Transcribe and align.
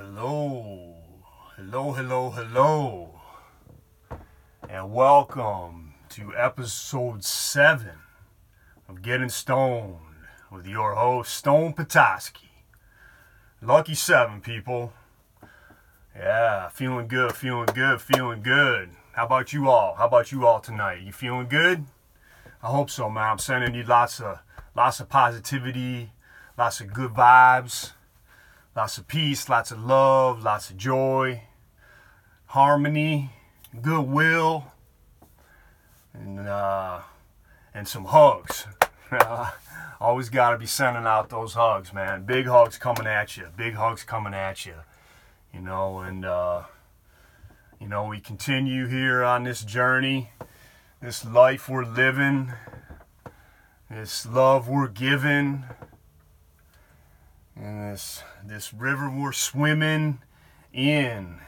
Hello, 0.00 0.94
hello, 1.56 1.90
hello, 1.90 2.30
hello, 2.30 3.20
and 4.68 4.92
welcome 4.92 5.94
to 6.10 6.32
episode 6.36 7.24
seven 7.24 7.98
of 8.88 9.02
Getting 9.02 9.28
Stoned 9.28 9.96
with 10.52 10.68
your 10.68 10.94
host 10.94 11.34
Stone 11.34 11.72
Petoskey. 11.72 12.48
Lucky 13.60 13.96
seven, 13.96 14.40
people. 14.40 14.92
Yeah, 16.14 16.68
feeling 16.68 17.08
good, 17.08 17.32
feeling 17.32 17.66
good, 17.74 18.00
feeling 18.00 18.42
good. 18.42 18.90
How 19.14 19.26
about 19.26 19.52
you 19.52 19.68
all? 19.68 19.96
How 19.96 20.06
about 20.06 20.30
you 20.30 20.46
all 20.46 20.60
tonight? 20.60 21.02
You 21.02 21.10
feeling 21.10 21.48
good? 21.48 21.86
I 22.62 22.68
hope 22.68 22.88
so, 22.88 23.10
man. 23.10 23.32
I'm 23.32 23.38
sending 23.38 23.74
you 23.74 23.82
lots 23.82 24.20
of 24.20 24.38
lots 24.76 25.00
of 25.00 25.08
positivity, 25.08 26.12
lots 26.56 26.80
of 26.80 26.92
good 26.92 27.10
vibes, 27.14 27.94
lots 28.78 28.96
of 28.96 29.08
peace, 29.08 29.48
lots 29.48 29.72
of 29.72 29.84
love, 29.84 30.44
lots 30.44 30.70
of 30.70 30.76
joy, 30.76 31.42
harmony, 32.46 33.28
goodwill, 33.82 34.66
and 36.14 36.38
uh, 36.38 37.00
and 37.74 37.88
some 37.88 38.04
hugs. 38.04 38.68
Always 40.00 40.28
got 40.28 40.50
to 40.52 40.58
be 40.58 40.66
sending 40.66 41.06
out 41.06 41.28
those 41.28 41.54
hugs, 41.54 41.92
man. 41.92 42.22
Big 42.22 42.46
hugs 42.46 42.78
coming 42.78 43.08
at 43.08 43.36
you. 43.36 43.48
Big 43.56 43.74
hugs 43.74 44.04
coming 44.04 44.32
at 44.32 44.64
you. 44.64 44.74
You 45.52 45.60
know, 45.60 45.98
and 45.98 46.24
uh, 46.24 46.62
you 47.80 47.88
know 47.88 48.06
we 48.06 48.20
continue 48.20 48.86
here 48.86 49.24
on 49.24 49.42
this 49.42 49.64
journey 49.64 50.30
this 51.00 51.24
life 51.24 51.68
we're 51.68 51.84
living, 51.84 52.52
this 53.88 54.26
love 54.26 54.68
we're 54.68 54.88
giving, 54.88 55.64
and 57.60 57.92
this 57.92 58.22
this 58.44 58.72
river 58.72 59.10
we're 59.10 59.32
swimming 59.32 60.20
in. 60.72 61.38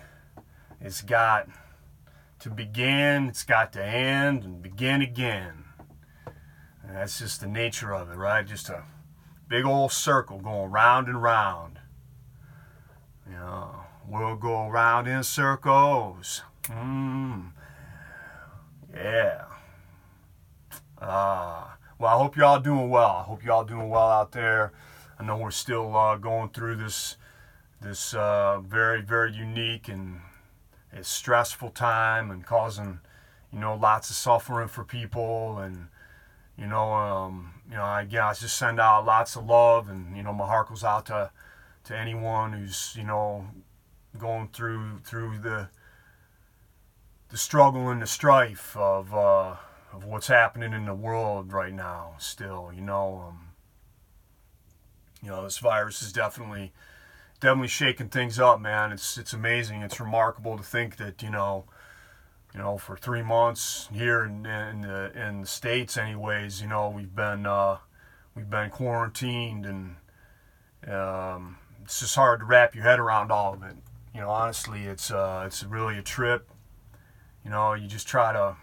It's 0.81 1.03
got 1.03 1.49
to 2.41 2.51
begin, 2.51 3.29
it's 3.29 3.45
got 3.45 3.73
to 3.75 3.85
end, 3.85 4.45
and 4.45 4.63
begin 4.63 5.03
again. 5.03 5.65
And 6.83 6.97
that's 6.97 7.19
just 7.19 7.41
the 7.41 7.47
nature 7.47 7.95
of 7.95 8.11
it, 8.11 8.17
right? 8.17 8.47
Just 8.47 8.69
a 8.69 8.85
big 9.49 9.65
old 9.65 9.93
circle 9.93 10.39
going 10.39 10.71
round 10.71 11.09
and 11.09 11.23
round. 11.23 11.79
You 13.27 13.37
know, 13.37 13.85
we'll 14.09 14.37
go 14.37 14.69
round 14.69 15.07
in 15.07 15.23
circles. 15.23 16.43
Mm. 16.65 17.53
Yeah. 18.95 19.45
Uh, 20.99 21.65
well, 21.99 22.15
I 22.15 22.19
hope 22.19 22.37
y'all 22.37 22.59
doing 22.59 22.89
well. 22.89 23.11
I 23.11 23.23
hope 23.23 23.45
y'all 23.45 23.65
doing 23.65 23.89
well 23.89 24.09
out 24.09 24.33
there. 24.33 24.73
I 25.21 25.23
know 25.23 25.37
we're 25.37 25.51
still 25.51 25.95
uh, 25.95 26.17
going 26.17 26.49
through 26.49 26.77
this 26.77 27.19
this 27.79 28.15
uh, 28.15 28.61
very 28.61 29.03
very 29.03 29.31
unique 29.31 29.87
and 29.87 30.23
stressful 31.03 31.71
time 31.71 32.31
and 32.31 32.45
causing 32.47 33.01
you 33.53 33.59
know 33.59 33.75
lots 33.75 34.09
of 34.09 34.17
suffering 34.17 34.69
for 34.69 34.83
people 34.83 35.59
and 35.59 35.89
you 36.57 36.67
know 36.67 36.95
um, 36.95 37.53
you 37.69 37.77
know 37.77 37.85
I 37.85 38.07
just 38.07 38.57
send 38.57 38.81
out 38.81 39.05
lots 39.05 39.37
of 39.37 39.45
love 39.45 39.91
and 39.91 40.17
you 40.17 40.23
know 40.23 40.33
my 40.33 40.47
heart 40.47 40.71
goes 40.71 40.83
out 40.83 41.05
to 41.07 41.31
to 41.85 41.99
anyone 41.99 42.55
who's 42.55 42.95
you 42.97 43.05
know 43.05 43.47
going 44.17 44.49
through 44.49 45.01
through 45.05 45.39
the 45.41 45.69
the 47.29 47.37
struggle 47.37 47.91
and 47.91 48.01
the 48.01 48.07
strife 48.07 48.75
of 48.75 49.15
uh, 49.15 49.57
of 49.93 50.05
what's 50.07 50.29
happening 50.29 50.73
in 50.73 50.87
the 50.87 50.95
world 50.95 51.53
right 51.53 51.75
now. 51.75 52.15
Still, 52.19 52.71
you 52.75 52.81
know, 52.81 53.27
um, 53.29 53.50
you 55.23 55.31
know, 55.31 55.45
this 55.45 55.59
virus 55.59 56.03
is 56.03 56.13
definitely 56.13 56.73
definitely 57.41 57.69
shaking 57.69 58.09
things 58.09 58.39
up, 58.39 58.61
man. 58.61 58.93
It's 58.93 59.19
it's 59.19 59.33
amazing. 59.33 59.83
It's 59.83 60.01
remarkable 60.01 60.57
to 60.57 60.63
think 60.63 60.97
that 60.97 61.23
you 61.23 61.31
know, 61.31 61.65
you 62.55 62.61
know, 62.61 62.79
for 62.79 62.97
three 62.97 63.23
months 63.23 63.89
here 63.93 64.25
in, 64.25 64.47
in 64.47 64.83
the 64.83 65.13
in 65.15 65.43
the 65.43 65.47
states, 65.47 65.97
anyways, 65.97 66.61
you 66.61 66.69
know, 66.69 66.89
we've 66.89 67.15
been 67.15 67.47
uh, 67.47 67.79
we've 68.35 68.51
been 68.51 68.71
quarantined, 68.71 69.67
and 69.67 69.97
um, 70.93 71.59
it's 71.83 72.01
just 72.01 72.15
hard 72.15 72.41
to 72.41 72.47
wrap 72.47 72.75
your 72.75 72.85
head 72.85 72.99
around 72.99 73.31
all 73.31 73.55
of 73.55 73.63
it. 73.63 73.77
You 74.15 74.21
know, 74.23 74.31
honestly, 74.31 74.85
it's 74.85 75.11
uh, 75.11 75.45
it's 75.47 75.65
really 75.65 75.99
a 75.99 76.03
trip 76.03 76.51
you 77.45 77.51
know, 77.51 77.73
you 77.75 77.89
just 77.89 78.07
try 78.07 78.33
to 78.33 78.57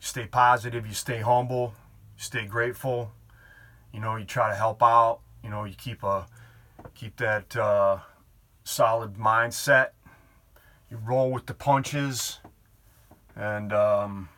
stay 0.00 0.26
positive, 0.26 0.86
you 0.86 0.94
stay 0.94 1.20
humble, 1.20 1.74
you 2.16 2.22
stay 2.22 2.46
grateful. 2.46 3.12
You 3.92 4.00
know, 4.00 4.16
you 4.16 4.24
try 4.24 4.50
to 4.50 4.56
help 4.56 4.82
out. 4.82 5.20
You 5.46 5.52
know, 5.52 5.62
you 5.62 5.76
keep 5.76 6.02
a 6.02 6.26
keep 6.96 7.18
that 7.18 7.54
uh, 7.54 7.98
solid 8.64 9.14
mindset. 9.14 9.90
You 10.90 10.96
roll 10.96 11.30
with 11.30 11.46
the 11.46 11.54
punches, 11.54 12.40
and 13.36 13.72
um, 13.72 14.28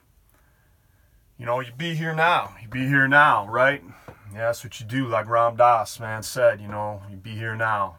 you 1.39 1.47
know, 1.47 1.61
you 1.61 1.73
be 1.75 1.95
here 1.95 2.15
now. 2.15 2.55
You 2.61 2.69
be 2.69 2.87
here 2.87 3.09
now, 3.09 3.49
right? 3.49 3.83
Yeah, 4.35 4.49
that's 4.49 4.63
what 4.63 4.79
you 4.81 4.85
do. 4.85 5.09
Like 5.09 5.31
Ram 5.31 5.57
Dass, 5.57 5.99
man, 5.99 6.23
said. 6.23 6.61
You 6.61 6.69
know, 6.69 7.01
you 7.11 7.17
be 7.17 7.31
here 7.31 7.57
now. 7.57 7.97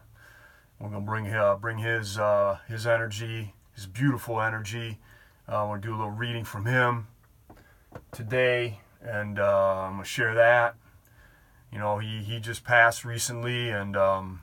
We're 0.78 0.90
gonna 0.90 1.00
bring 1.00 1.26
uh, 1.34 1.56
bring 1.56 1.78
his 1.78 2.16
uh, 2.16 2.58
his 2.68 2.86
energy, 2.86 3.54
his 3.74 3.88
beautiful 3.88 4.40
energy 4.40 5.00
uh, 5.48 5.74
to 5.74 5.80
do 5.80 5.92
a 5.92 5.96
little 5.96 6.12
reading 6.12 6.44
from 6.44 6.64
him 6.64 7.08
today, 8.12 8.78
and 9.02 9.40
uh, 9.40 9.88
I'm 9.88 9.98
to 9.98 10.04
share 10.04 10.36
that. 10.36 10.76
You 11.72 11.78
know, 11.78 11.98
he, 11.98 12.22
he 12.22 12.40
just 12.40 12.64
passed 12.64 13.04
recently, 13.04 13.70
and, 13.70 13.96
um, 13.96 14.42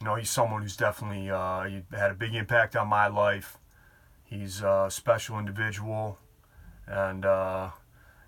you 0.00 0.06
know, 0.06 0.14
he's 0.14 0.30
someone 0.30 0.62
who's 0.62 0.76
definitely 0.76 1.30
uh, 1.30 1.68
had 1.96 2.10
a 2.10 2.14
big 2.14 2.34
impact 2.34 2.76
on 2.76 2.88
my 2.88 3.06
life. 3.06 3.58
He's 4.24 4.60
a 4.60 4.88
special 4.90 5.38
individual, 5.38 6.18
and, 6.86 7.24
uh, 7.24 7.70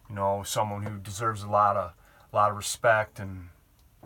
you 0.09 0.15
know, 0.15 0.43
someone 0.45 0.83
who 0.83 0.99
deserves 0.99 1.43
a 1.43 1.49
lot 1.49 1.77
of, 1.77 1.93
a 2.33 2.37
lot 2.37 2.51
of 2.51 2.57
respect, 2.57 3.19
and, 3.19 3.49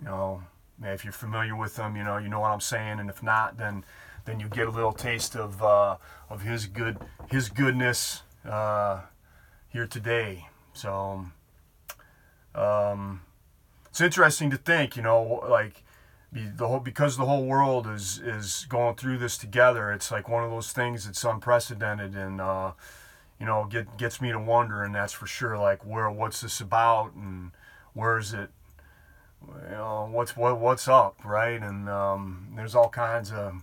you 0.01 0.07
know, 0.07 0.43
if 0.83 1.05
you're 1.05 1.13
familiar 1.13 1.55
with 1.55 1.77
him, 1.77 1.95
you 1.97 2.03
know, 2.03 2.17
you 2.17 2.29
know 2.29 2.41
what 2.41 2.51
I'm 2.51 2.61
saying, 2.61 3.01
and 3.01 3.11
if 3.11 3.23
not, 3.23 3.59
then 3.59 3.85
then 4.25 4.41
you 4.41 4.49
get 4.49 4.67
a 4.67 4.71
little 4.71 4.93
taste 4.93 5.37
of 5.37 5.63
uh, 5.63 5.97
of 6.29 6.43
his 6.43 6.67
good 6.67 6.99
his 7.31 7.49
goodness 7.49 8.23
uh, 8.49 9.01
here 9.69 9.87
today. 9.87 10.49
So 10.73 11.27
um, 12.55 13.23
it's 14.01 14.17
interesting 14.17 14.51
to 14.51 14.57
think, 14.57 14.97
you 14.97 15.03
know, 15.03 15.45
like 15.49 15.83
the 16.33 16.67
whole 16.67 16.81
because 16.81 17.17
the 17.17 17.27
whole 17.27 17.45
world 17.45 17.87
is 17.87 18.19
is 18.19 18.67
going 18.69 18.97
through 18.97 19.19
this 19.19 19.37
together. 19.37 19.93
It's 19.93 20.11
like 20.11 20.29
one 20.29 20.45
of 20.45 20.51
those 20.51 20.73
things 20.73 21.07
that's 21.07 21.25
unprecedented 21.25 22.15
and. 22.15 22.41
Uh, 22.41 22.73
you 23.39 23.47
know, 23.47 23.65
get 23.65 23.97
gets 23.97 24.21
me 24.21 24.31
to 24.31 24.39
wonder, 24.39 24.83
and 24.83 24.95
that's 24.95 25.15
for 25.15 25.27
sure. 25.27 25.57
Like, 25.57 25.83
where, 25.87 26.11
what's 26.11 26.43
this 26.43 26.61
about, 26.61 27.15
and 27.15 27.53
where 27.95 28.19
is 28.19 28.35
it? 28.35 28.51
You 29.43 29.71
know, 29.71 30.09
what's 30.13 30.37
what, 30.37 30.61
what's 30.61 30.87
up, 30.89 31.17
right? 31.25 31.59
And 31.63 31.89
um, 31.89 32.53
there's 32.55 32.75
all 32.75 32.91
kinds 32.91 33.33
of 33.33 33.63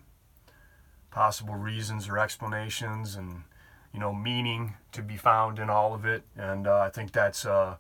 possible 1.12 1.56
reasons 1.56 2.08
or 2.08 2.20
explanations 2.20 3.16
and 3.16 3.44
you 3.94 4.00
know 4.00 4.14
meaning 4.14 4.76
to 4.92 5.02
be 5.02 5.18
found 5.18 5.58
in 5.58 5.68
all 5.68 5.96
of 5.96 6.06
it 6.06 6.22
and 6.38 6.68
uh, 6.68 6.78
I 6.78 6.90
think 6.90 7.12
that's 7.12 7.44
uh, 7.44 7.78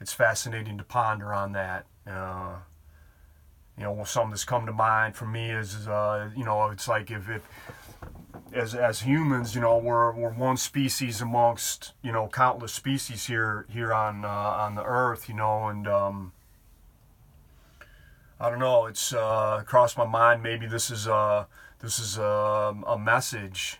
it's 0.00 0.12
fascinating 0.12 0.76
to 0.76 0.84
ponder 0.84 1.32
on 1.32 1.52
that 1.52 1.86
uh, 2.06 2.56
you 3.76 3.84
know 3.84 4.04
something 4.04 4.30
that's 4.30 4.44
come 4.44 4.66
to 4.66 4.72
mind 4.72 5.16
for 5.16 5.26
me 5.26 5.50
is 5.50 5.88
uh, 5.88 6.30
you 6.36 6.44
know 6.44 6.70
it's 6.70 6.88
like 6.88 7.10
if, 7.10 7.28
if 7.28 7.42
as 8.52 8.74
as 8.74 9.00
humans 9.00 9.54
you 9.54 9.60
know 9.60 9.76
we're, 9.78 10.12
we're 10.12 10.32
one 10.32 10.56
species 10.56 11.20
amongst 11.20 11.92
you 12.02 12.12
know 12.12 12.28
countless 12.28 12.72
species 12.72 13.26
here 13.26 13.66
here 13.68 13.92
on 13.92 14.24
uh, 14.24 14.28
on 14.28 14.74
the 14.74 14.84
earth 14.84 15.28
you 15.28 15.34
know 15.34 15.68
and 15.68 15.88
um, 15.88 16.32
I 18.38 18.50
don't 18.50 18.58
know 18.60 18.86
it's 18.86 19.12
uh, 19.12 19.62
crossed 19.66 19.98
my 19.98 20.06
mind 20.06 20.42
maybe 20.42 20.66
this 20.66 20.90
is 20.90 21.08
uh 21.08 21.46
this 21.84 21.98
is 21.98 22.16
a, 22.16 22.70
um, 22.70 22.82
a 22.86 22.98
message, 22.98 23.78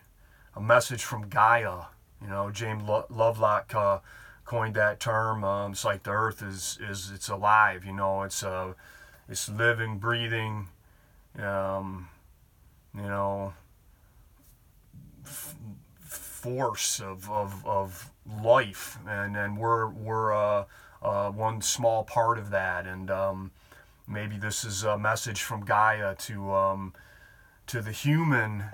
a 0.55 0.61
message 0.61 1.03
from 1.03 1.31
Gaia. 1.31 1.87
You 2.21 2.29
know, 2.29 2.51
James 2.51 2.83
Lovelock 2.87 3.75
uh, 3.75 3.99
coined 4.45 4.75
that 4.75 5.01
term. 5.01 5.45
Um, 5.45 5.73
it's 5.73 5.85
like 5.85 6.03
the 6.03 6.11
Earth 6.11 6.43
is 6.43 6.79
is 6.81 7.11
it's 7.15 7.29
alive. 7.29 7.85
You 7.85 7.93
know, 7.93 8.23
it's 8.23 8.43
a 8.43 8.51
uh, 8.51 8.73
it's 9.29 9.49
living, 9.49 9.99
breathing. 9.99 10.69
Um, 11.39 12.09
you 12.95 13.03
know, 13.03 13.55
f- 15.25 15.57
force 16.05 17.01
of, 17.01 17.29
of, 17.31 17.67
of 17.67 18.13
life, 18.43 18.99
and 19.09 19.37
and 19.37 19.59
we're 19.59 19.89
we're 19.89 20.33
uh, 20.33 20.65
uh, 21.03 21.31
one 21.31 21.61
small 21.61 22.05
part 22.05 22.39
of 22.39 22.51
that. 22.51 22.87
And 22.87 23.11
um, 23.11 23.51
maybe 24.07 24.37
this 24.37 24.65
is 24.65 24.85
a 24.85 24.99
message 24.99 25.43
from 25.43 25.65
Gaia 25.65 26.15
to 26.15 26.53
um, 26.53 26.93
to 27.67 27.81
the 27.81 27.93
human 27.93 28.65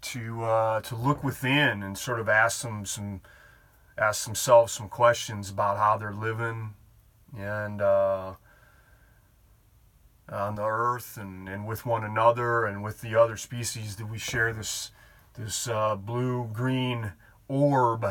to 0.00 0.44
uh, 0.44 0.80
to 0.80 0.96
look 0.96 1.22
within 1.22 1.82
and 1.82 1.96
sort 1.96 2.20
of 2.20 2.28
ask 2.28 2.62
them 2.62 2.84
some 2.84 3.20
ask 3.98 4.24
themselves 4.24 4.72
some 4.72 4.88
questions 4.88 5.50
about 5.50 5.76
how 5.76 5.96
they're 5.96 6.12
living 6.12 6.74
and 7.36 7.82
uh, 7.82 8.34
on 10.30 10.54
the 10.54 10.64
earth 10.64 11.16
and, 11.16 11.48
and 11.48 11.66
with 11.66 11.84
one 11.84 12.04
another 12.04 12.64
and 12.64 12.82
with 12.82 13.00
the 13.00 13.14
other 13.14 13.36
species 13.36 13.96
that 13.96 14.06
we 14.06 14.18
share 14.18 14.52
this 14.52 14.92
this 15.34 15.68
uh, 15.68 15.94
blue 15.94 16.48
green 16.52 17.12
orb 17.48 18.06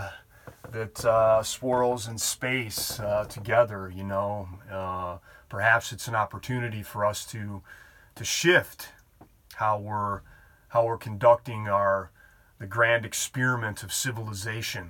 that 0.72 1.04
uh, 1.06 1.42
swirls 1.44 2.08
in 2.08 2.18
space 2.18 3.00
uh, 3.00 3.26
together 3.26 3.92
you 3.94 4.04
know. 4.04 4.48
Uh, 4.72 5.18
perhaps 5.50 5.94
it's 5.94 6.08
an 6.08 6.16
opportunity 6.16 6.84
for 6.84 7.06
us 7.06 7.26
to 7.26 7.62
to 8.16 8.24
shift 8.26 8.90
how 9.56 9.80
we're 9.80 10.22
how 10.70 10.86
we're 10.86 10.98
conducting 10.98 11.68
our 11.68 12.12
the 12.60 12.68
grand 12.68 13.06
experiment 13.06 13.84
of 13.84 13.94
civilization 13.94 14.90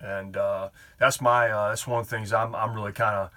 and 0.00 0.36
uh, 0.36 0.68
that's 0.98 1.20
my 1.20 1.50
uh, 1.50 1.68
that's 1.68 1.86
one 1.86 2.00
of 2.00 2.08
the 2.08 2.16
things 2.16 2.32
I'm, 2.32 2.54
I'm 2.54 2.74
really 2.74 2.92
kind 2.92 3.16
of 3.16 3.30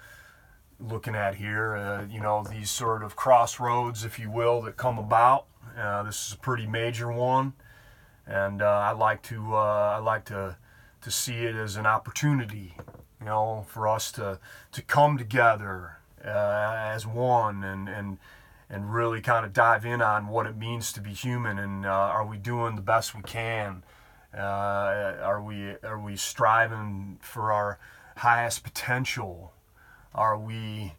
looking 0.80 1.14
at 1.14 1.36
here. 1.36 1.76
Uh, 1.76 2.04
you 2.10 2.20
know, 2.20 2.44
these 2.48 2.70
sort 2.70 3.02
of 3.02 3.16
crossroads, 3.16 4.04
if 4.04 4.18
you 4.18 4.30
will, 4.30 4.62
that 4.62 4.76
come 4.76 4.98
about. 4.98 5.46
Uh, 5.78 6.02
this 6.02 6.26
is 6.26 6.34
a 6.34 6.38
pretty 6.38 6.66
major 6.66 7.10
one, 7.10 7.54
and 8.26 8.60
uh, 8.62 8.66
I 8.66 8.92
like 8.92 9.22
to 9.24 9.54
uh, 9.54 9.96
I 9.96 9.98
like 9.98 10.24
to 10.26 10.56
to 11.00 11.10
see 11.10 11.44
it 11.44 11.56
as 11.56 11.76
an 11.76 11.86
opportunity, 11.86 12.76
you 13.20 13.26
know, 13.26 13.64
for 13.68 13.88
us 13.88 14.12
to 14.12 14.38
to 14.72 14.82
come 14.82 15.18
together 15.18 15.98
as 16.22 17.06
one 17.06 17.64
and 17.64 17.88
and 17.88 18.18
and 18.70 18.94
really 18.94 19.20
kind 19.20 19.44
of 19.44 19.52
dive 19.52 19.84
in 19.84 20.00
on 20.00 20.28
what 20.28 20.46
it 20.46 20.56
means 20.56 20.92
to 20.92 21.00
be 21.00 21.10
human 21.10 21.58
and 21.58 21.84
are 21.84 22.24
we 22.24 22.38
doing 22.38 22.74
the 22.76 22.82
best 22.82 23.14
we 23.14 23.22
can. 23.22 23.82
Are 24.40 25.42
we 25.42 25.76
are 25.82 26.00
we 26.00 26.16
striving 26.16 27.18
for 27.20 27.52
our 27.52 27.78
highest 28.16 28.64
potential? 28.64 29.52
Are 30.14 30.38
we 30.38 30.94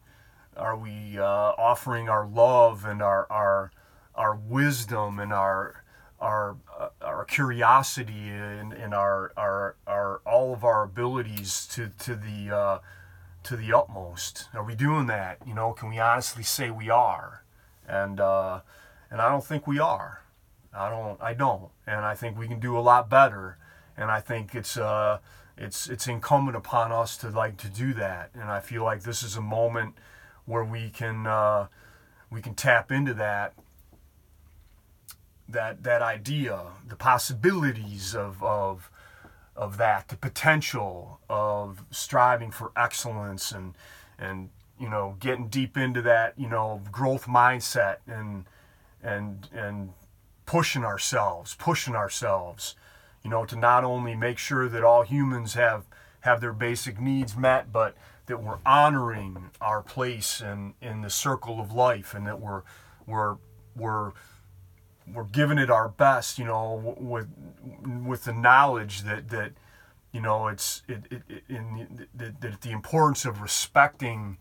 are 0.55 0.77
we 0.77 1.17
uh, 1.17 1.23
offering 1.23 2.09
our 2.09 2.27
love 2.27 2.85
and 2.85 3.01
our 3.01 3.25
our 3.31 3.71
our 4.15 4.35
wisdom 4.35 5.19
and 5.19 5.33
our 5.33 5.83
our 6.19 6.57
uh, 6.79 6.89
our 7.01 7.25
curiosity 7.25 8.29
and, 8.29 8.73
and 8.73 8.93
our, 8.93 9.31
our 9.35 9.75
our 9.85 10.21
all 10.25 10.53
of 10.53 10.63
our 10.63 10.83
abilities 10.83 11.67
to 11.73 11.89
to 11.99 12.15
the 12.15 12.55
uh, 12.55 12.79
to 13.43 13.55
the 13.55 13.73
utmost? 13.73 14.47
Are 14.53 14.63
we 14.63 14.75
doing 14.75 15.07
that? 15.07 15.39
You 15.45 15.53
know, 15.53 15.73
can 15.73 15.89
we 15.89 15.99
honestly 15.99 16.43
say 16.43 16.71
we 16.71 16.89
are? 16.89 17.43
And 17.87 18.19
uh, 18.19 18.61
and 19.11 19.21
I 19.21 19.29
don't 19.29 19.45
think 19.45 19.67
we 19.67 19.79
are. 19.79 20.22
I 20.75 20.89
don't. 20.89 21.21
I 21.21 21.33
don't. 21.33 21.69
And 21.85 22.01
I 22.05 22.15
think 22.15 22.37
we 22.37 22.47
can 22.47 22.59
do 22.59 22.77
a 22.77 22.81
lot 22.81 23.09
better. 23.09 23.57
And 23.95 24.09
I 24.09 24.21
think 24.21 24.55
it's 24.55 24.75
uh, 24.75 25.19
it's 25.57 25.87
it's 25.89 26.07
incumbent 26.07 26.57
upon 26.57 26.91
us 26.91 27.17
to 27.17 27.29
like 27.29 27.57
to 27.57 27.69
do 27.69 27.93
that 27.93 28.31
and 28.33 28.43
i 28.43 28.59
feel 28.59 28.83
like 28.83 29.03
this 29.03 29.21
is 29.21 29.35
a 29.35 29.41
moment 29.41 29.95
where 30.45 30.63
we 30.63 30.89
can 30.89 31.25
uh, 31.27 31.67
we 32.29 32.41
can 32.41 32.53
tap 32.53 32.91
into 32.91 33.13
that 33.13 33.53
that 35.47 35.83
that 35.83 36.01
idea 36.01 36.59
the 36.87 36.95
possibilities 36.95 38.15
of 38.15 38.41
of 38.43 38.89
of 39.55 39.77
that 39.77 40.07
the 40.07 40.17
potential 40.17 41.19
of 41.29 41.85
striving 41.91 42.49
for 42.49 42.71
excellence 42.75 43.51
and 43.51 43.75
and 44.17 44.49
you 44.79 44.89
know 44.89 45.15
getting 45.19 45.47
deep 45.47 45.77
into 45.77 46.01
that 46.01 46.33
you 46.37 46.49
know 46.49 46.81
growth 46.91 47.27
mindset 47.27 47.97
and 48.07 48.45
and 49.03 49.47
and 49.53 49.93
pushing 50.45 50.83
ourselves 50.83 51.55
pushing 51.55 51.95
ourselves 51.95 52.75
you 53.23 53.29
know, 53.29 53.45
to 53.45 53.55
not 53.55 53.83
only 53.83 54.15
make 54.15 54.37
sure 54.37 54.67
that 54.67 54.83
all 54.83 55.03
humans 55.03 55.53
have 55.53 55.85
have 56.21 56.41
their 56.41 56.53
basic 56.53 56.99
needs 56.99 57.35
met, 57.35 57.71
but 57.71 57.95
that 58.27 58.41
we're 58.41 58.59
honoring 58.65 59.51
our 59.59 59.81
place 59.81 60.39
in, 60.39 60.73
in 60.81 61.01
the 61.01 61.09
circle 61.09 61.59
of 61.59 61.73
life 61.73 62.13
and 62.13 62.27
that 62.27 62.39
we're 62.39 62.63
we're 63.05 63.37
we're 63.75 64.11
we're 65.13 65.25
giving 65.25 65.57
it 65.57 65.69
our 65.69 65.89
best, 65.89 66.37
you 66.37 66.45
know, 66.45 66.95
with 66.97 67.27
with 68.05 68.25
the 68.25 68.33
knowledge 68.33 69.03
that 69.03 69.29
that 69.29 69.53
you 70.11 70.21
know 70.21 70.47
it's 70.47 70.83
it, 70.87 71.03
it, 71.09 71.21
it 71.29 71.43
in 71.47 72.07
the, 72.13 72.33
the, 72.39 72.57
the 72.61 72.71
importance 72.71 73.25
of 73.25 73.41
respecting 73.41 74.37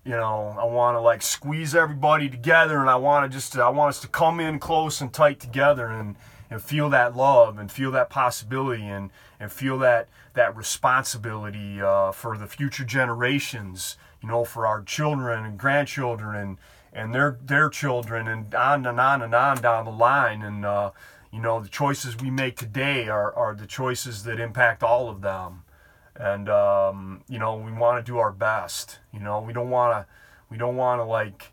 you 0.05 0.11
know, 0.11 0.55
I 0.57 0.63
wanna 0.65 1.01
like 1.01 1.21
squeeze 1.21 1.75
everybody 1.75 2.29
together, 2.29 2.79
and 2.79 2.89
I 2.89 2.95
wanna 2.95 3.27
just, 3.29 3.57
I 3.57 3.69
want 3.69 3.89
us 3.89 3.99
to 4.01 4.07
come 4.07 4.39
in 4.39 4.59
close 4.59 5.01
and 5.01 5.11
tight 5.11 5.39
together, 5.39 5.87
and 5.87 6.15
and 6.49 6.61
feel 6.61 6.89
that 6.89 7.15
love, 7.15 7.57
and 7.57 7.71
feel 7.71 7.91
that 7.91 8.09
possibility, 8.09 8.87
and 8.87 9.09
and 9.39 9.51
feel 9.51 9.77
that 9.79 10.07
that 10.33 10.55
responsibility 10.55 11.81
uh, 11.81 12.11
for 12.13 12.37
the 12.37 12.47
future 12.47 12.85
generations, 12.85 13.97
you 14.21 14.27
know, 14.27 14.45
for 14.45 14.67
our 14.67 14.81
children 14.83 15.45
and 15.45 15.57
grandchildren, 15.57 16.35
and 16.35 16.57
and 16.93 17.13
their 17.13 17.37
their 17.43 17.69
children 17.69 18.27
and 18.27 18.53
on 18.53 18.85
and 18.85 18.99
on 18.99 19.21
and 19.21 19.33
on 19.33 19.61
down 19.61 19.85
the 19.85 19.91
line. 19.91 20.41
And 20.41 20.65
uh, 20.65 20.91
you 21.31 21.41
know 21.41 21.59
the 21.59 21.69
choices 21.69 22.17
we 22.17 22.29
make 22.29 22.57
today 22.57 23.07
are, 23.07 23.33
are 23.33 23.55
the 23.55 23.67
choices 23.67 24.23
that 24.23 24.39
impact 24.39 24.83
all 24.83 25.09
of 25.09 25.21
them. 25.21 25.63
And 26.15 26.49
um, 26.49 27.23
you 27.27 27.39
know 27.39 27.55
we 27.55 27.71
want 27.71 28.03
to 28.03 28.09
do 28.11 28.17
our 28.17 28.31
best. 28.31 28.99
You 29.13 29.19
know 29.19 29.41
we 29.41 29.53
don't 29.53 29.69
want 29.69 29.93
to 29.93 30.13
we 30.49 30.57
don't 30.57 30.75
want 30.75 30.99
to 30.99 31.05
like 31.05 31.51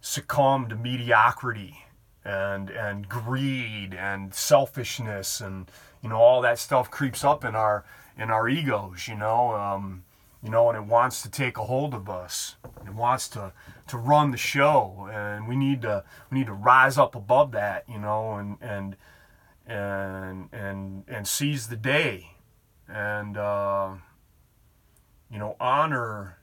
succumb 0.00 0.68
to 0.68 0.76
mediocrity 0.76 1.84
and 2.24 2.70
and 2.70 3.08
greed 3.08 3.94
and 3.94 4.34
selfishness 4.34 5.40
and 5.40 5.70
you 6.02 6.08
know 6.08 6.16
all 6.16 6.40
that 6.42 6.58
stuff 6.58 6.90
creeps 6.90 7.24
up 7.24 7.44
in 7.44 7.54
our 7.54 7.84
in 8.16 8.30
our 8.30 8.48
egos 8.48 9.08
you 9.08 9.16
know? 9.16 9.54
Um, 9.54 10.04
you 10.42 10.50
know, 10.50 10.68
and 10.68 10.78
it 10.78 10.84
wants 10.84 11.22
to 11.22 11.30
take 11.30 11.58
a 11.58 11.64
hold 11.64 11.94
of 11.94 12.08
us. 12.08 12.56
It 12.86 12.94
wants 12.94 13.28
to 13.30 13.52
to 13.88 13.96
run 13.96 14.30
the 14.30 14.36
show, 14.36 15.08
and 15.12 15.48
we 15.48 15.56
need 15.56 15.82
to 15.82 16.04
we 16.30 16.38
need 16.38 16.46
to 16.46 16.52
rise 16.52 16.96
up 16.96 17.14
above 17.14 17.52
that, 17.52 17.84
you 17.88 17.98
know, 17.98 18.34
and 18.34 18.56
and 18.60 18.96
and 19.66 20.48
and 20.52 21.04
and 21.08 21.26
seize 21.26 21.68
the 21.68 21.76
day, 21.76 22.36
and 22.88 23.36
uh, 23.36 23.94
you 25.30 25.38
know, 25.38 25.56
honor 25.60 26.38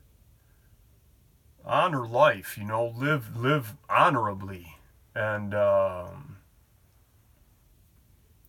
honor 1.64 2.06
life. 2.06 2.58
You 2.58 2.66
know, 2.66 2.94
live 2.96 3.38
live 3.38 3.76
honorably, 3.90 4.76
and 5.16 5.54
um, 5.54 6.38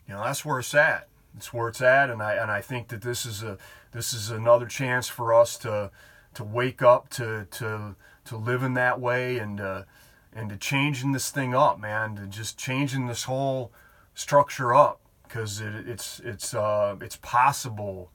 you 0.08 0.14
know 0.14 0.24
that's 0.24 0.44
where 0.44 0.58
it's 0.58 0.74
at. 0.74 1.08
It's 1.36 1.52
where 1.52 1.68
it's 1.68 1.82
at, 1.82 2.10
and 2.10 2.20
I 2.20 2.34
and 2.34 2.50
I 2.50 2.60
think 2.60 2.88
that 2.88 3.02
this 3.02 3.24
is 3.24 3.42
a 3.44 3.58
this 3.96 4.12
is 4.12 4.30
another 4.30 4.66
chance 4.66 5.08
for 5.08 5.32
us 5.32 5.56
to 5.58 5.90
to 6.34 6.44
wake 6.44 6.82
up 6.82 7.08
to 7.08 7.46
to 7.50 7.96
to 8.26 8.36
living 8.36 8.74
that 8.74 9.00
way 9.00 9.38
and 9.38 9.60
uh, 9.60 9.82
and 10.34 10.50
to 10.50 10.56
changing 10.56 11.12
this 11.12 11.30
thing 11.30 11.54
up, 11.54 11.80
man. 11.80 12.16
To 12.16 12.26
just 12.26 12.58
changing 12.58 13.06
this 13.06 13.24
whole 13.24 13.72
structure 14.14 14.74
up 14.74 15.00
because 15.22 15.60
it, 15.60 15.88
it's 15.88 16.20
it's 16.20 16.52
uh, 16.54 16.96
it's 17.00 17.16
possible. 17.16 18.10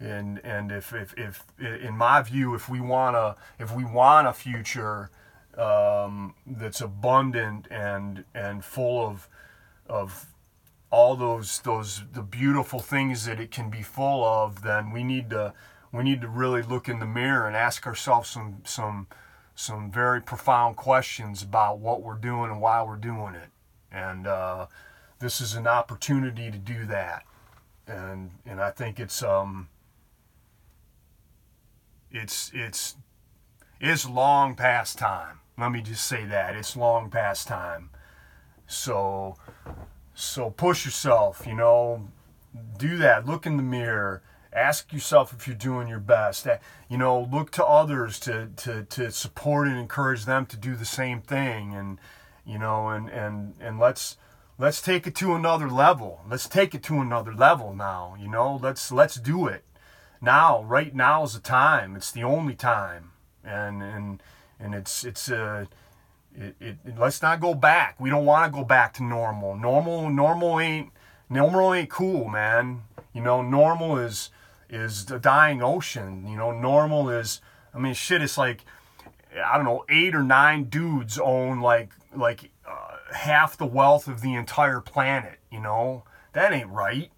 And 0.00 0.40
and 0.44 0.72
if, 0.72 0.92
if 0.92 1.14
if 1.16 1.44
in 1.58 1.96
my 1.96 2.22
view, 2.22 2.54
if 2.54 2.68
we 2.68 2.80
wanna 2.80 3.36
if 3.58 3.74
we 3.74 3.84
want 3.84 4.26
a 4.26 4.32
future 4.32 5.10
um, 5.56 6.34
that's 6.46 6.80
abundant 6.80 7.66
and 7.70 8.24
and 8.34 8.64
full 8.64 9.06
of 9.06 9.28
of 9.86 10.26
all 10.96 11.14
those 11.16 11.60
those 11.60 11.90
the 12.12 12.22
beautiful 12.22 12.80
things 12.80 13.24
that 13.26 13.38
it 13.44 13.50
can 13.56 13.68
be 13.70 13.82
full 13.82 14.22
of, 14.24 14.62
then 14.62 14.82
we 14.96 15.02
need 15.04 15.26
to 15.30 15.52
we 15.92 16.02
need 16.02 16.20
to 16.20 16.28
really 16.28 16.62
look 16.62 16.88
in 16.88 16.98
the 17.00 17.06
mirror 17.20 17.46
and 17.46 17.56
ask 17.56 17.86
ourselves 17.86 18.30
some 18.30 18.50
some 18.64 19.06
some 19.54 19.90
very 19.90 20.20
profound 20.20 20.76
questions 20.76 21.42
about 21.42 21.78
what 21.78 22.02
we're 22.02 22.20
doing 22.30 22.50
and 22.50 22.60
why 22.60 22.82
we're 22.82 23.02
doing 23.12 23.34
it. 23.34 23.50
And 23.90 24.26
uh, 24.26 24.66
this 25.18 25.40
is 25.40 25.54
an 25.54 25.66
opportunity 25.66 26.50
to 26.50 26.58
do 26.58 26.86
that. 26.86 27.22
And 27.86 28.30
and 28.50 28.60
I 28.60 28.70
think 28.70 28.98
it's 28.98 29.22
um 29.22 29.68
It's 32.10 32.50
it's 32.54 32.96
it's 33.80 34.08
long 34.08 34.54
past 34.56 34.98
time. 34.98 35.40
Let 35.58 35.70
me 35.72 35.82
just 35.82 36.04
say 36.04 36.24
that. 36.26 36.54
It's 36.56 36.76
long 36.76 37.10
past 37.10 37.48
time. 37.48 37.90
So 38.66 39.36
so 40.16 40.50
push 40.50 40.84
yourself, 40.84 41.44
you 41.46 41.54
know, 41.54 42.08
do 42.78 42.96
that. 42.98 43.26
Look 43.26 43.46
in 43.46 43.56
the 43.56 43.62
mirror. 43.62 44.22
Ask 44.52 44.92
yourself 44.92 45.32
if 45.32 45.46
you're 45.46 45.54
doing 45.54 45.86
your 45.86 46.00
best. 46.00 46.46
You 46.88 46.98
know, 46.98 47.28
look 47.30 47.50
to 47.52 47.64
others 47.64 48.18
to, 48.20 48.48
to, 48.56 48.84
to 48.84 49.12
support 49.12 49.68
and 49.68 49.78
encourage 49.78 50.24
them 50.24 50.46
to 50.46 50.56
do 50.56 50.74
the 50.74 50.84
same 50.84 51.20
thing. 51.20 51.74
And, 51.74 52.00
you 52.44 52.58
know, 52.58 52.88
and, 52.88 53.08
and, 53.10 53.54
and 53.60 53.78
let's, 53.78 54.16
let's 54.58 54.80
take 54.80 55.06
it 55.06 55.14
to 55.16 55.34
another 55.34 55.68
level. 55.68 56.22
Let's 56.28 56.48
take 56.48 56.74
it 56.74 56.82
to 56.84 57.00
another 57.00 57.34
level 57.34 57.74
now, 57.74 58.16
you 58.18 58.28
know, 58.28 58.58
let's, 58.60 58.90
let's 58.90 59.16
do 59.16 59.46
it 59.46 59.62
now, 60.20 60.62
right 60.64 60.94
now 60.94 61.24
is 61.24 61.34
the 61.34 61.40
time. 61.40 61.96
It's 61.96 62.10
the 62.10 62.24
only 62.24 62.54
time. 62.54 63.12
And, 63.44 63.82
and, 63.82 64.22
and 64.58 64.74
it's, 64.74 65.04
it's, 65.04 65.30
uh, 65.30 65.66
it, 66.36 66.56
it, 66.60 66.98
let's 66.98 67.22
not 67.22 67.40
go 67.40 67.54
back. 67.54 67.96
We 67.98 68.10
don't 68.10 68.24
want 68.24 68.52
to 68.52 68.58
go 68.58 68.64
back 68.64 68.94
to 68.94 69.02
normal. 69.02 69.56
Normal, 69.56 70.10
normal 70.10 70.60
ain't, 70.60 70.90
normal 71.30 71.74
ain't 71.74 71.90
cool, 71.90 72.28
man. 72.28 72.82
You 73.12 73.22
know, 73.22 73.42
normal 73.42 73.98
is 73.98 74.30
is 74.68 75.06
the 75.06 75.18
dying 75.18 75.62
ocean. 75.62 76.26
You 76.26 76.36
know, 76.36 76.50
normal 76.52 77.08
is 77.08 77.40
I 77.76 77.78
mean, 77.78 77.94
shit. 77.94 78.22
It's 78.22 78.38
like 78.38 78.64
I 79.44 79.56
don't 79.56 79.66
know, 79.66 79.84
eight 79.88 80.14
or 80.14 80.22
nine 80.22 80.64
dudes 80.64 81.18
own 81.18 81.60
like 81.60 81.92
like 82.14 82.50
uh, 82.66 83.14
half 83.14 83.56
the 83.56 83.66
wealth 83.66 84.08
of 84.08 84.22
the 84.22 84.34
entire 84.34 84.80
planet. 84.80 85.38
You 85.50 85.60
know, 85.60 86.04
that 86.32 86.52
ain't 86.52 86.70
right. 86.70 87.10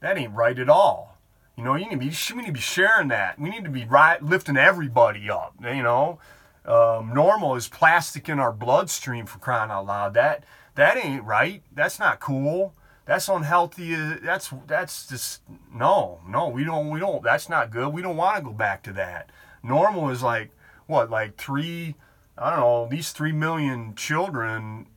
That 0.00 0.16
ain't 0.16 0.34
right 0.34 0.58
at 0.58 0.68
all. 0.68 1.18
You 1.56 1.64
know, 1.64 1.74
you 1.74 1.84
need 1.84 1.92
to 1.92 1.96
be 1.96 2.12
we 2.34 2.40
need 2.40 2.48
to 2.48 2.52
be 2.52 2.60
sharing 2.60 3.08
that. 3.08 3.38
We 3.38 3.50
need 3.50 3.64
to 3.64 3.70
be 3.70 3.84
right 3.84 4.22
lifting 4.22 4.56
everybody 4.56 5.30
up. 5.30 5.54
You 5.60 5.82
know, 5.82 6.18
um, 6.66 7.12
normal 7.14 7.54
is 7.54 7.68
plastic 7.68 8.28
in 8.28 8.38
our 8.38 8.52
bloodstream 8.52 9.26
for 9.26 9.38
crying 9.38 9.70
out 9.70 9.86
loud. 9.86 10.14
That 10.14 10.44
that 10.74 10.96
ain't 10.96 11.24
right. 11.24 11.62
That's 11.72 11.98
not 11.98 12.20
cool 12.20 12.74
that's 13.06 13.28
unhealthy. 13.28 13.94
That's 13.94 14.52
that's 14.66 15.06
just 15.06 15.42
no, 15.72 16.20
no. 16.28 16.48
We 16.48 16.64
don't 16.64 16.90
we 16.90 16.98
don't. 16.98 17.22
That's 17.22 17.48
not 17.48 17.70
good. 17.70 17.92
We 17.92 18.02
don't 18.02 18.16
want 18.16 18.36
to 18.36 18.42
go 18.42 18.52
back 18.52 18.82
to 18.82 18.92
that. 18.94 19.30
Normal 19.62 20.10
is 20.10 20.22
like 20.22 20.50
what, 20.86 21.08
like 21.08 21.36
three. 21.36 21.94
I 22.36 22.50
don't 22.50 22.60
know. 22.60 22.88
These 22.90 23.12
three 23.12 23.32
million 23.32 23.94
children, 23.94 24.88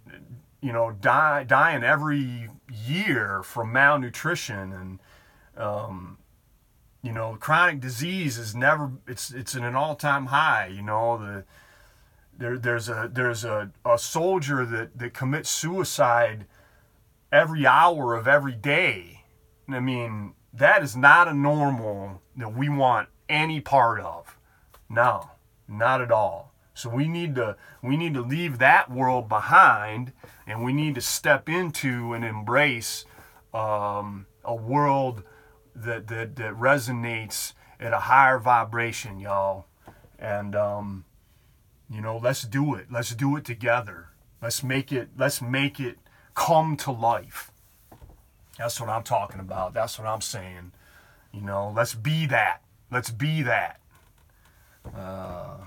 you 0.60 0.74
know, 0.74 0.92
die 0.92 1.44
dying 1.44 1.84
every 1.84 2.50
year 2.74 3.42
from 3.44 3.72
malnutrition 3.72 4.74
and. 4.74 5.00
Um, 5.56 6.18
you 7.02 7.14
know, 7.14 7.38
chronic 7.40 7.80
disease 7.80 8.38
is 8.38 8.56
never 8.56 8.92
it's 9.08 9.32
it's 9.32 9.56
in 9.56 9.64
an 9.64 9.76
all-time 9.76 10.28
high. 10.28 10.68
You 10.68 10.82
know, 10.82 11.18
the 11.18 11.44
there 12.38 12.58
there's 12.58 12.90
a 12.90 13.10
there's 13.12 13.44
a, 13.44 13.72
a 13.86 13.98
soldier 13.98 14.66
that 14.66 14.98
that 14.98 15.14
commits 15.14 15.50
suicide 15.50 16.46
every 17.32 17.66
hour 17.66 18.16
of 18.16 18.28
every 18.28 18.56
day. 18.56 19.24
I 19.70 19.80
mean, 19.80 20.34
that 20.54 20.84
is 20.84 20.96
not 20.96 21.28
a 21.28 21.34
normal 21.34 22.22
that 22.36 22.54
we 22.54 22.70
want 22.70 23.10
any 23.28 23.62
part 23.62 24.00
of. 24.02 24.38
No, 24.90 25.32
not 25.68 26.02
at 26.02 26.12
all. 26.12 26.54
So 26.74 26.90
we 26.90 27.08
need 27.08 27.36
to 27.36 27.56
we 27.82 27.98
need 27.98 28.14
to 28.14 28.22
leave 28.22 28.58
that 28.58 28.92
world 28.92 29.30
behind, 29.30 30.14
and 30.48 30.64
we 30.64 30.74
need 30.74 30.96
to 30.96 31.02
step 31.02 31.48
into 31.48 32.14
and 32.14 32.26
embrace 32.26 33.06
um, 33.54 34.26
a 34.44 34.56
world 34.56 35.24
that, 35.84 36.08
that 36.08 36.36
that 36.38 36.54
resonates 36.54 37.54
at 37.80 37.94
a 37.94 38.00
higher 38.00 38.40
vibration, 38.40 39.20
y'all. 39.20 39.66
And 40.18 40.56
um, 40.56 41.06
you 41.90 42.02
know, 42.02 42.18
let's 42.18 42.44
do 42.44 42.76
it. 42.76 42.88
Let's 42.92 43.16
do 43.16 43.36
it 43.38 43.46
together. 43.46 44.10
Let's 44.42 44.64
make 44.64 44.92
it. 44.92 45.10
Let's 45.18 45.42
make 45.42 45.80
it 45.80 45.98
come 46.36 46.78
to 46.78 46.92
life. 46.92 47.52
That's 48.58 48.80
what 48.80 48.90
I'm 48.90 49.04
talking 49.04 49.40
about. 49.40 49.74
That's 49.74 49.98
what 49.98 50.08
I'm 50.08 50.22
saying. 50.22 50.72
You 51.34 51.42
know, 51.42 51.72
let's 51.76 51.94
be 51.94 52.26
that. 52.28 52.62
Let's 52.92 53.10
be 53.10 53.42
that. 53.44 53.80
Uh, 54.96 55.58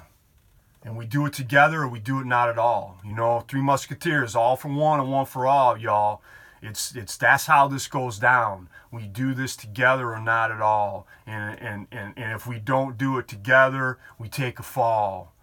and 0.85 0.97
we 0.97 1.07
do 1.07 1.25
it 1.26 1.33
together 1.33 1.83
or 1.83 1.88
we 1.88 2.00
do 2.00 2.21
it 2.21 2.26
not 2.26 2.49
at 2.49 2.59
all. 2.59 2.99
You 3.04 3.14
know, 3.14 3.45
three 3.49 3.62
musketeers, 3.62 4.35
all 4.35 4.57
for 4.57 4.69
one 4.69 5.00
and 5.00 5.11
one 5.11 5.26
for 5.26 5.47
all, 5.47 5.76
y'all. 5.78 6.23
It's 6.62 6.95
it's 6.95 7.16
that's 7.16 7.47
how 7.47 7.66
this 7.66 7.88
goes 7.88 8.21
down. 8.21 8.69
We 8.92 9.09
do 9.09 9.35
this 9.35 9.57
together 9.57 10.12
or 10.12 10.21
not 10.21 10.52
at 10.52 10.61
all. 10.61 11.09
And 11.26 11.61
and, 11.61 11.87
and, 11.90 12.14
and 12.16 12.33
if 12.33 12.47
we 12.47 12.61
don't 12.61 12.97
do 12.97 13.19
it 13.19 13.26
together, 13.26 13.99
we 14.16 14.28
take 14.28 14.61
a 14.61 14.62
fall. 14.62 15.35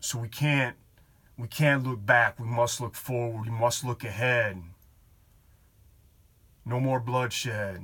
So 0.00 0.18
we 0.18 0.28
can't 0.28 0.76
we 1.38 1.46
can't 1.46 1.86
look 1.86 2.04
back. 2.04 2.40
We 2.40 2.46
must 2.46 2.80
look 2.80 2.96
forward. 2.96 3.46
We 3.46 3.52
must 3.52 3.84
look 3.84 4.02
ahead. 4.02 4.60
No 6.64 6.80
more 6.80 6.98
bloodshed. 6.98 7.82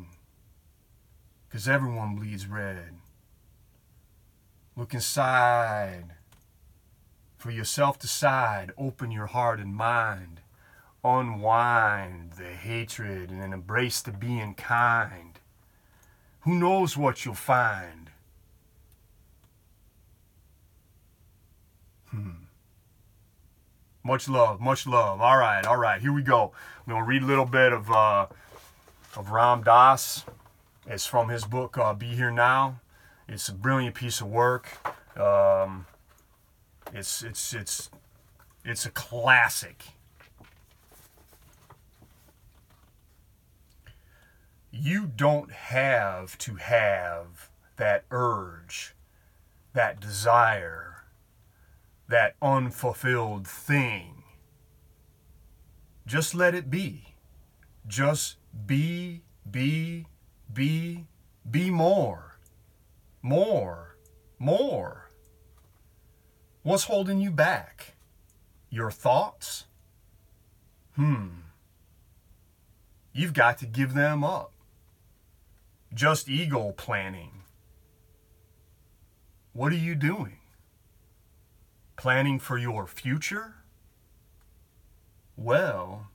Because 1.48 1.68
everyone 1.68 2.16
bleeds 2.16 2.48
red. 2.48 2.94
Look 4.74 4.92
inside. 4.92 6.14
For 7.36 7.52
yourself 7.52 7.98
decide. 7.98 8.72
Open 8.76 9.12
your 9.12 9.26
heart 9.26 9.60
and 9.60 9.74
mind. 9.74 10.41
Unwind 11.04 12.32
the 12.32 12.44
hatred 12.44 13.30
and 13.30 13.52
embrace 13.52 14.00
the 14.00 14.12
being 14.12 14.54
kind. 14.54 15.40
Who 16.42 16.54
knows 16.54 16.96
what 16.96 17.24
you'll 17.24 17.34
find? 17.34 18.10
Hmm. 22.10 22.30
Much 24.04 24.28
love, 24.28 24.60
much 24.60 24.86
love. 24.86 25.20
All 25.20 25.38
right, 25.38 25.64
all 25.64 25.76
right. 25.76 26.00
Here 26.00 26.12
we 26.12 26.22
go. 26.22 26.52
I'm 26.86 26.92
gonna 26.92 27.04
read 27.04 27.22
a 27.22 27.26
little 27.26 27.46
bit 27.46 27.72
of 27.72 27.90
uh, 27.90 28.26
of 29.16 29.30
Ram 29.30 29.62
Dass. 29.62 30.24
It's 30.86 31.06
from 31.06 31.28
his 31.28 31.44
book 31.44 31.78
uh, 31.78 31.94
"Be 31.94 32.06
Here 32.06 32.30
Now." 32.30 32.80
It's 33.28 33.48
a 33.48 33.54
brilliant 33.54 33.94
piece 33.94 34.20
of 34.20 34.26
work. 34.26 34.68
Um, 35.16 35.86
it's 36.92 37.22
it's 37.22 37.54
it's 37.54 37.90
it's 38.64 38.84
a 38.84 38.90
classic. 38.90 39.84
You 44.72 45.06
don't 45.06 45.52
have 45.52 46.36
to 46.38 46.56
have 46.56 47.50
that 47.76 48.04
urge, 48.10 48.94
that 49.74 50.00
desire 50.00 50.92
that 52.12 52.36
unfulfilled 52.42 53.48
thing. 53.48 54.22
Just 56.06 56.34
let 56.34 56.54
it 56.54 56.70
be. 56.70 57.14
Just 57.86 58.36
be, 58.66 59.22
be, 59.50 60.06
be, 60.52 61.06
be 61.50 61.70
more. 61.70 62.36
More, 63.22 63.96
more. 64.38 65.08
What's 66.62 66.84
holding 66.84 67.18
you 67.18 67.30
back? 67.30 67.94
Your 68.68 68.90
thoughts? 68.90 69.64
Hmm. 70.96 71.28
You've 73.14 73.32
got 73.32 73.56
to 73.58 73.66
give 73.66 73.94
them 73.94 74.22
up. 74.22 74.52
Just 75.94 76.28
ego 76.28 76.72
planning. 76.72 77.42
What 79.52 79.72
are 79.72 79.76
you 79.76 79.94
doing? 79.94 80.38
Planning 81.96 82.38
for 82.38 82.56
your 82.56 82.86
future? 82.86 83.56
Well, 85.36 86.08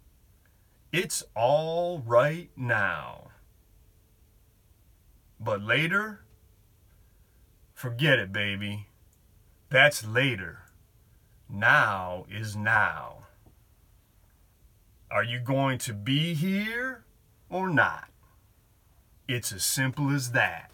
it's 0.92 1.24
all 1.36 2.00
right 2.00 2.50
now. 2.56 3.28
But 5.40 5.62
later? 5.62 6.22
Forget 7.76 8.18
it, 8.18 8.32
baby. 8.32 8.88
That's 9.70 10.04
later. 10.04 10.64
Now 11.48 12.26
is 12.32 12.56
now. 12.56 13.28
Are 15.12 15.24
you 15.24 15.40
going 15.40 15.78
to 15.80 15.94
be 15.94 16.34
here 16.34 17.06
or 17.50 17.70
not? 17.70 18.10
It's 19.28 19.52
as 19.52 19.64
simple 19.64 20.14
as 20.14 20.32
that. 20.32 20.72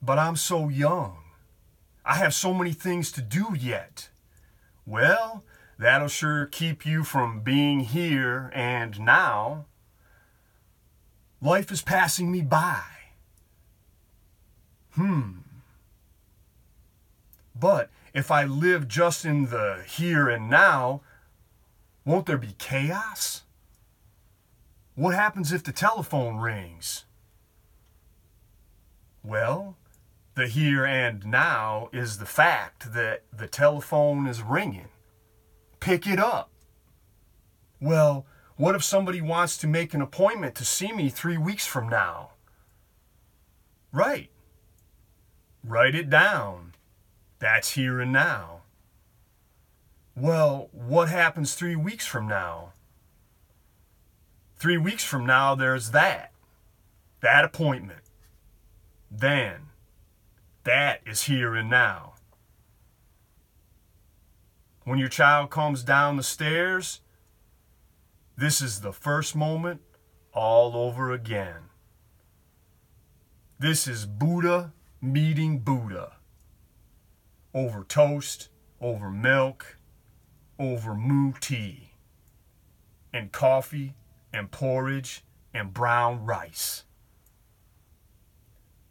But 0.00 0.18
I'm 0.18 0.36
so 0.36 0.68
young. 0.68 1.18
I 2.04 2.14
have 2.14 2.32
so 2.32 2.54
many 2.54 2.72
things 2.72 3.10
to 3.12 3.20
do 3.20 3.54
yet. 3.58 4.08
Well, 4.86 5.44
that'll 5.78 6.08
sure 6.08 6.46
keep 6.46 6.86
you 6.86 7.04
from 7.04 7.40
being 7.40 7.80
here 7.80 8.50
and 8.54 8.98
now. 9.00 9.66
Life 11.42 11.70
is 11.70 11.82
passing 11.82 12.32
me 12.32 12.40
by. 12.40 12.82
Hmm. 14.92 15.40
But 17.54 17.90
if 18.14 18.30
I 18.30 18.44
live 18.44 18.88
just 18.88 19.24
in 19.24 19.46
the 19.46 19.84
here 19.86 20.28
and 20.28 20.48
now, 20.48 21.02
won't 22.08 22.24
there 22.24 22.38
be 22.38 22.54
chaos? 22.56 23.42
What 24.94 25.14
happens 25.14 25.52
if 25.52 25.62
the 25.62 25.72
telephone 25.72 26.38
rings? 26.38 27.04
Well, 29.22 29.76
the 30.34 30.46
here 30.46 30.86
and 30.86 31.26
now 31.26 31.90
is 31.92 32.16
the 32.16 32.24
fact 32.24 32.94
that 32.94 33.24
the 33.30 33.46
telephone 33.46 34.26
is 34.26 34.40
ringing. 34.40 34.88
Pick 35.80 36.06
it 36.06 36.18
up. 36.18 36.48
Well, 37.78 38.24
what 38.56 38.74
if 38.74 38.82
somebody 38.82 39.20
wants 39.20 39.58
to 39.58 39.66
make 39.66 39.92
an 39.92 40.00
appointment 40.00 40.54
to 40.54 40.64
see 40.64 40.92
me 40.92 41.10
three 41.10 41.36
weeks 41.36 41.66
from 41.66 41.90
now? 41.90 42.30
Right. 43.92 44.30
Write 45.62 45.94
it 45.94 46.08
down. 46.08 46.72
That's 47.38 47.72
here 47.72 48.00
and 48.00 48.14
now. 48.14 48.57
Well, 50.20 50.68
what 50.72 51.08
happens 51.08 51.54
three 51.54 51.76
weeks 51.76 52.04
from 52.04 52.26
now? 52.26 52.72
Three 54.56 54.76
weeks 54.76 55.04
from 55.04 55.24
now, 55.24 55.54
there's 55.54 55.92
that. 55.92 56.32
That 57.20 57.44
appointment. 57.44 58.00
Then, 59.08 59.68
that 60.64 61.02
is 61.06 61.24
here 61.24 61.54
and 61.54 61.70
now. 61.70 62.14
When 64.82 64.98
your 64.98 65.08
child 65.08 65.50
comes 65.50 65.84
down 65.84 66.16
the 66.16 66.24
stairs, 66.24 67.00
this 68.36 68.60
is 68.60 68.80
the 68.80 68.92
first 68.92 69.36
moment 69.36 69.82
all 70.32 70.74
over 70.74 71.12
again. 71.12 71.70
This 73.60 73.86
is 73.86 74.04
Buddha 74.04 74.72
meeting 75.00 75.60
Buddha. 75.60 76.14
Over 77.54 77.84
toast, 77.84 78.48
over 78.80 79.10
milk, 79.10 79.77
over 80.58 80.94
moo 80.94 81.32
tea, 81.40 81.90
and 83.12 83.32
coffee, 83.32 83.94
and 84.32 84.50
porridge, 84.50 85.22
and 85.54 85.72
brown 85.72 86.24
rice. 86.24 86.84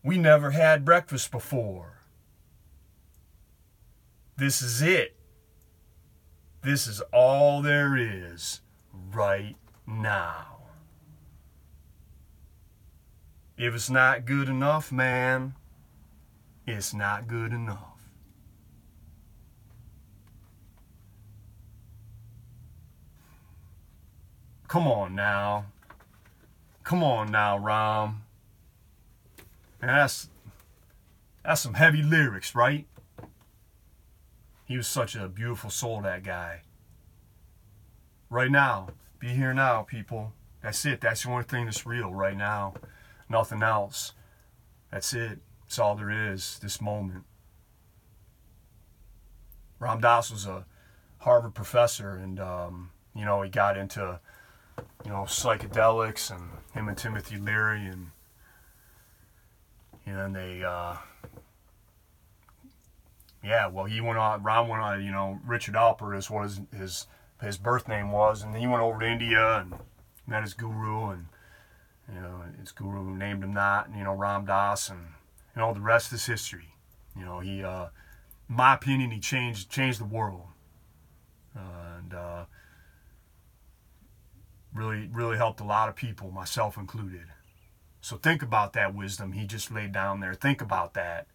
We 0.03 0.17
never 0.17 0.51
had 0.51 0.85
breakfast 0.85 1.31
before. 1.31 2.01
This 4.37 4.61
is 4.61 4.81
it. 4.81 5.15
This 6.61 6.87
is 6.87 7.01
all 7.13 7.61
there 7.61 7.97
is 7.97 8.61
right 9.11 9.55
now. 9.85 10.57
If 13.57 13.73
it's 13.73 13.89
not 13.89 14.25
good 14.25 14.47
enough, 14.47 14.91
man, 14.91 15.55
it's 16.67 16.93
not 16.93 17.27
good 17.27 17.51
enough. 17.51 17.96
Come 24.67 24.87
on 24.87 25.15
now. 25.15 25.65
Come 26.83 27.03
on 27.03 27.31
now, 27.31 27.57
Ram. 27.57 28.23
And 29.81 29.89
that's 29.89 30.29
that's 31.43 31.61
some 31.61 31.75
heavy 31.75 32.01
lyrics, 32.01 32.55
right? 32.55 32.85
He 34.65 34.75
was 34.75 34.87
such 34.87 35.15
a 35.15 35.29
beautiful 35.29 35.69
soul, 35.69 36.01
that 36.01 36.23
guy. 36.23 36.61
Right 38.29 38.51
now, 38.51 38.89
be 39.17 39.29
here 39.29 39.53
now, 39.53 39.83
people. 39.83 40.33
That's 40.61 40.85
it. 40.85 40.99
That's 40.99 41.23
the 41.23 41.29
only 41.29 41.45
thing 41.45 41.65
that's 41.65 41.85
real 41.85 42.13
right 42.13 42.35
now. 42.35 42.73
Nothing 43.29 43.63
else. 43.63 44.13
That's 44.91 45.13
it. 45.13 45.39
That's 45.61 45.79
all 45.79 45.95
there 45.95 46.31
is, 46.31 46.59
this 46.59 46.81
moment. 46.81 47.23
Ram 49.79 50.01
Dass 50.01 50.31
was 50.31 50.45
a 50.45 50.65
Harvard 51.19 51.53
professor, 51.53 52.11
and, 52.11 52.39
um, 52.39 52.91
you 53.15 53.23
know, 53.23 53.41
he 53.41 53.49
got 53.49 53.77
into, 53.77 54.19
you 55.05 55.11
know, 55.11 55.23
psychedelics, 55.23 56.29
and 56.29 56.49
him 56.73 56.87
and 56.87 56.97
Timothy 56.97 57.37
Leary, 57.37 57.85
and, 57.85 58.11
and 60.05 60.35
they, 60.35 60.63
uh, 60.63 60.95
yeah, 63.43 63.67
well, 63.67 63.85
he 63.85 64.01
went 64.01 64.17
on, 64.17 64.43
Ram 64.43 64.67
went 64.67 64.81
on, 64.81 65.03
you 65.03 65.11
know, 65.11 65.39
Richard 65.45 65.75
Alpert 65.75 66.17
is 66.17 66.29
what 66.29 66.43
his, 66.43 66.61
his, 66.75 67.07
his 67.41 67.57
birth 67.57 67.87
name 67.87 68.11
was, 68.11 68.43
and 68.43 68.55
he 68.55 68.67
went 68.67 68.81
over 68.81 68.99
to 68.99 69.07
India 69.07 69.59
and 69.59 69.75
met 70.25 70.43
his 70.43 70.53
guru, 70.53 71.11
and, 71.11 71.25
you 72.13 72.19
know, 72.19 72.41
his 72.59 72.71
guru 72.71 73.15
named 73.15 73.43
him 73.43 73.53
that, 73.53 73.87
and, 73.87 73.97
you 73.97 74.03
know, 74.03 74.13
Ram 74.13 74.45
Dass, 74.45 74.89
and, 74.89 74.99
you 75.55 75.61
know, 75.61 75.73
the 75.73 75.79
rest 75.79 76.11
is 76.13 76.25
history. 76.25 76.73
You 77.17 77.25
know, 77.25 77.39
he, 77.39 77.63
uh, 77.63 77.87
my 78.47 78.75
opinion, 78.75 79.11
he 79.11 79.19
changed 79.19 79.69
changed 79.69 79.99
the 79.99 80.05
world, 80.05 80.43
uh, 81.55 81.97
and 81.97 82.13
uh, 82.13 82.45
really 84.77 85.09
really 85.11 85.37
helped 85.37 85.59
a 85.59 85.65
lot 85.65 85.89
of 85.89 85.95
people, 85.95 86.31
myself 86.31 86.77
included. 86.77 87.25
So 88.01 88.15
think 88.15 88.41
about 88.41 88.73
that 88.73 88.95
wisdom 88.95 89.33
he 89.33 89.45
just 89.45 89.71
laid 89.71 89.91
down 89.91 90.19
there. 90.19 90.33
Think 90.33 90.61
about 90.61 90.93
that. 90.93 91.27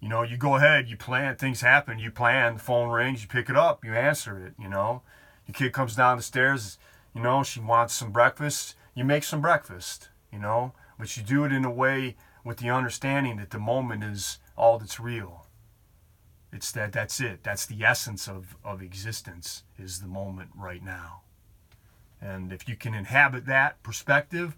You 0.00 0.08
know, 0.08 0.22
you 0.22 0.36
go 0.36 0.56
ahead, 0.56 0.88
you 0.88 0.96
plan, 0.96 1.36
things 1.36 1.60
happen, 1.60 1.98
you 1.98 2.10
plan, 2.10 2.54
the 2.54 2.60
phone 2.60 2.88
rings, 2.88 3.22
you 3.22 3.28
pick 3.28 3.50
it 3.50 3.56
up, 3.56 3.84
you 3.84 3.94
answer 3.94 4.44
it, 4.44 4.54
you 4.58 4.68
know. 4.68 5.02
Your 5.46 5.54
kid 5.54 5.72
comes 5.72 5.94
down 5.94 6.16
the 6.16 6.22
stairs, 6.22 6.78
you 7.14 7.22
know, 7.22 7.42
she 7.42 7.60
wants 7.60 7.94
some 7.94 8.10
breakfast, 8.10 8.74
you 8.94 9.04
make 9.04 9.24
some 9.24 9.40
breakfast, 9.40 10.08
you 10.32 10.38
know, 10.38 10.72
but 10.98 11.16
you 11.16 11.22
do 11.22 11.44
it 11.44 11.52
in 11.52 11.64
a 11.64 11.70
way 11.70 12.16
with 12.44 12.58
the 12.58 12.70
understanding 12.70 13.36
that 13.36 13.50
the 13.50 13.58
moment 13.58 14.02
is 14.02 14.38
all 14.56 14.78
that's 14.78 14.98
real. 14.98 15.46
It's 16.52 16.72
that 16.72 16.92
that's 16.92 17.20
it. 17.20 17.42
That's 17.42 17.66
the 17.66 17.84
essence 17.84 18.28
of, 18.28 18.56
of 18.64 18.82
existence 18.82 19.62
is 19.78 20.00
the 20.00 20.06
moment 20.06 20.50
right 20.56 20.82
now. 20.82 21.22
And 22.20 22.52
if 22.52 22.68
you 22.68 22.76
can 22.76 22.94
inhabit 22.94 23.46
that 23.46 23.82
perspective, 23.82 24.56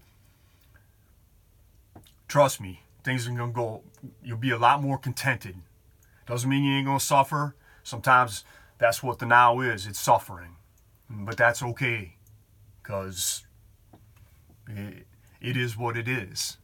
trust 2.28 2.60
me, 2.60 2.82
things 3.04 3.26
are 3.26 3.30
gonna 3.30 3.52
go 3.52 3.82
you'll 4.22 4.36
be 4.36 4.50
a 4.50 4.58
lot 4.58 4.82
more 4.82 4.98
contented. 4.98 5.56
Doesn't 6.26 6.48
mean 6.50 6.64
you 6.64 6.74
ain't 6.74 6.86
gonna 6.86 7.00
suffer. 7.00 7.54
Sometimes 7.82 8.44
that's 8.78 9.02
what 9.02 9.18
the 9.18 9.26
now 9.26 9.60
is, 9.60 9.86
it's 9.86 10.00
suffering. 10.00 10.56
But 11.08 11.36
that's 11.36 11.62
okay. 11.62 12.16
Because 12.82 13.44
it, 14.68 15.06
it 15.40 15.56
is 15.56 15.76
what 15.76 15.96
it 15.96 16.08
is. 16.08 16.56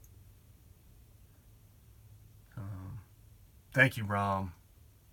Thank 3.78 3.96
you, 3.96 4.04
Rom. 4.04 4.54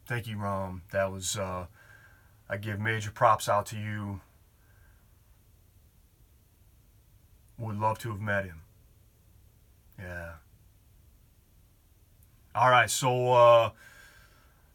Thank 0.08 0.26
you, 0.26 0.38
Rom. 0.38 0.82
That 0.92 1.12
was, 1.12 1.38
uh, 1.38 1.68
I 2.50 2.58
give 2.58 2.80
major 2.80 3.12
props 3.12 3.48
out 3.48 3.68
to 3.68 3.78
you. 3.78 4.22
Would 7.58 7.78
love 7.78 8.00
to 8.00 8.10
have 8.10 8.20
met 8.20 8.46
him. 8.46 8.62
Yeah. 9.98 10.32
All 12.54 12.70
right, 12.70 12.90
so 12.90 13.34
uh, 13.34 13.70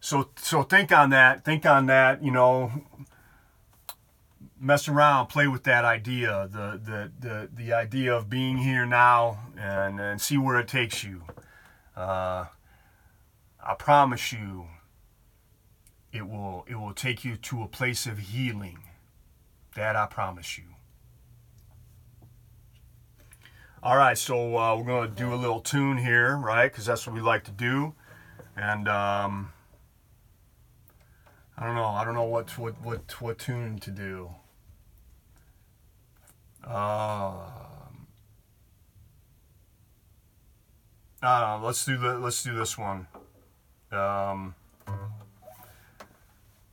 so 0.01 0.31
so 0.37 0.62
think 0.62 0.93
on 0.93 1.11
that. 1.11 1.45
Think 1.45 1.66
on 1.66 1.87
that. 1.87 2.23
You 2.23 2.31
know, 2.31 2.73
mess 4.59 4.88
around, 4.88 5.29
play 5.29 5.49
with 5.49 5.64
that 5.64 5.85
idea. 5.85 6.49
The 6.51 6.81
the 6.83 7.12
the 7.19 7.49
the 7.55 7.73
idea 7.73 8.14
of 8.14 8.29
being 8.29 8.59
here 8.59 8.87
now 8.87 9.38
and 9.59 10.01
and 10.01 10.21
see 10.21 10.37
where 10.37 10.59
it 10.59 10.69
takes 10.69 11.03
you. 11.05 11.23
Uh, 11.97 12.47
I 13.62 13.75
promise 13.79 14.33
you 14.33 14.66
it 16.12 16.27
will 16.29 16.64
it 16.69 16.77
will 16.77 16.95
take 16.95 17.25
you 17.25 17.37
to 17.37 17.62
a 17.62 17.69
place 17.69 18.07
of 18.07 18.19
healing. 18.19 18.79
That 19.75 19.97
I 19.97 20.07
promise 20.07 20.59
you. 20.59 20.64
All 23.83 23.97
right, 23.97 24.19
so 24.19 24.59
uh, 24.59 24.77
we're 24.77 24.85
going 24.85 25.09
to 25.09 25.16
do 25.16 25.33
a 25.33 25.37
little 25.37 25.61
tune 25.61 25.97
here, 25.97 26.37
right? 26.37 26.71
Because 26.71 26.85
that's 26.85 27.07
what 27.07 27.14
we 27.14 27.23
like 27.23 27.45
to 27.45 27.51
do. 27.51 27.95
And 28.55 28.87
um, 28.87 29.53
I 31.57 31.64
don't 31.64 31.75
know. 31.75 31.87
I 31.87 32.05
don't 32.05 32.12
know 32.12 32.25
what 32.25 32.59
what 32.59 32.75
what 32.83 33.23
what 33.23 33.38
tune 33.38 33.79
to 33.79 33.90
do. 33.90 34.35
Uh, 36.62 37.37
uh, 41.23 41.61
let's 41.62 41.83
do 41.87 41.97
the 41.97 42.19
let's 42.19 42.43
do 42.43 42.55
this 42.55 42.77
one. 42.77 43.07
Um, 43.90 44.55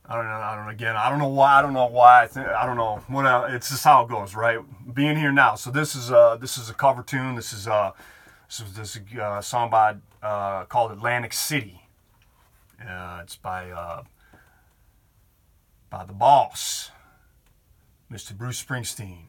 I 0.08 0.16
don't 0.16 0.24
know. 0.24 0.30
I 0.30 0.56
don't. 0.56 0.68
Again, 0.68 0.96
I 0.96 1.10
don't 1.10 1.18
know 1.18 1.28
why. 1.28 1.58
I 1.58 1.62
don't 1.62 1.74
know 1.74 1.86
why. 1.86 2.22
I, 2.22 2.26
think, 2.26 2.46
I 2.48 2.64
don't 2.64 2.76
know. 2.76 3.02
What 3.08 3.26
else. 3.26 3.50
It's 3.52 3.68
just 3.68 3.84
how 3.84 4.04
it 4.04 4.08
goes, 4.08 4.34
right? 4.34 4.58
Being 4.94 5.16
here 5.16 5.32
now. 5.32 5.54
So 5.54 5.70
this 5.70 5.94
is 5.94 6.10
uh 6.10 6.36
this 6.36 6.56
is 6.56 6.70
a 6.70 6.74
cover 6.74 7.02
tune. 7.02 7.34
This 7.34 7.52
is 7.52 7.68
uh 7.68 7.92
this 8.48 8.60
is 8.60 8.72
this 8.74 9.20
uh, 9.20 9.42
song 9.42 9.68
by 9.68 9.96
uh, 10.22 10.64
called 10.64 10.92
Atlantic 10.92 11.34
City. 11.34 11.82
Uh, 12.80 13.20
it's 13.22 13.36
by 13.36 13.70
uh, 13.70 14.04
by 15.90 16.04
the 16.04 16.14
boss, 16.14 16.90
Mr. 18.10 18.36
Bruce 18.36 18.62
Springsteen. 18.62 19.27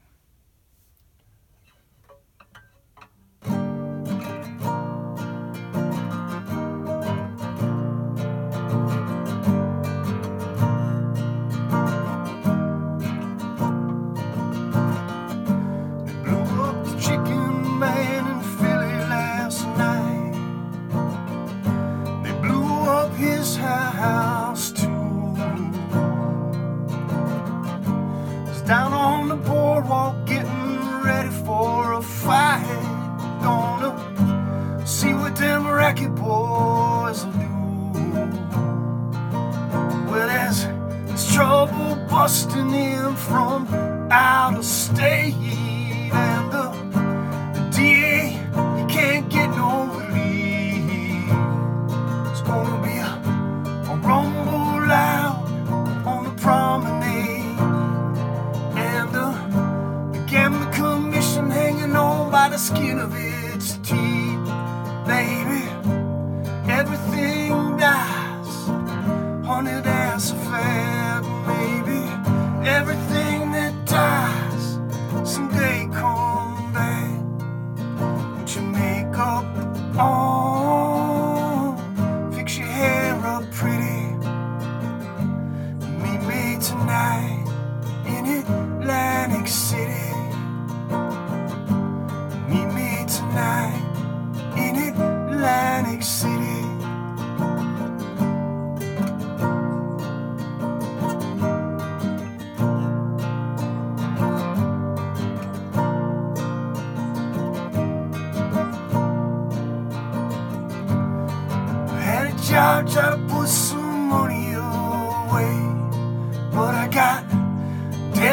Baby. 65.10 65.79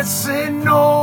Said 0.07 0.53
no 0.53 0.96